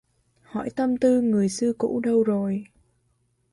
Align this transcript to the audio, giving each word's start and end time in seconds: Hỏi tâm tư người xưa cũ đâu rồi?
Hỏi 0.41 0.69
tâm 0.69 0.97
tư 0.97 1.21
người 1.21 1.49
xưa 1.49 1.73
cũ 1.73 1.99
đâu 1.99 2.23
rồi? 2.23 2.63